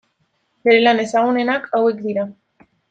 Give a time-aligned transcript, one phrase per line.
[0.69, 2.29] Bere lan ezagunenak hauek dira.